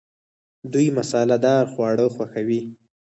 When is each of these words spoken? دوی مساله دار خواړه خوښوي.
دوی 0.73 0.87
مساله 0.97 1.37
دار 1.45 1.63
خواړه 1.73 2.05
خوښوي. 2.15 2.61